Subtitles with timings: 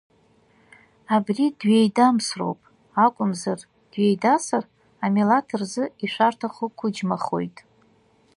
[1.15, 2.59] Ари дҩеидамсроуп,
[3.03, 3.59] акәымзар,
[3.91, 4.63] дҩеидасыр,
[5.05, 7.57] амилаҭ рзы ишәарҭахо қәыџьмахоит.